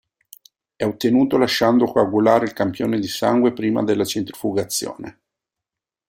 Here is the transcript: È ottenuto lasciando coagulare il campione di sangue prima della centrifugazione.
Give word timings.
È 0.75 0.83
ottenuto 0.83 1.37
lasciando 1.37 1.85
coagulare 1.85 2.45
il 2.45 2.53
campione 2.53 2.99
di 2.99 3.07
sangue 3.07 3.53
prima 3.53 3.83
della 3.83 4.03
centrifugazione. 4.03 5.19